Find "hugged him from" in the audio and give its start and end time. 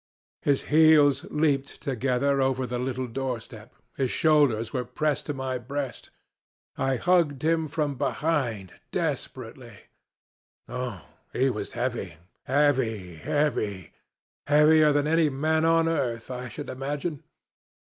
6.95-7.93